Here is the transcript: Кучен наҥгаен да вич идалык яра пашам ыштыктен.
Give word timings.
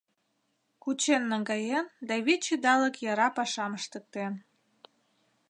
Кучен 0.83 1.23
наҥгаен 1.31 1.85
да 2.07 2.15
вич 2.25 2.43
идалык 2.55 2.95
яра 3.11 3.27
пашам 3.37 3.71
ыштыктен. 3.79 4.33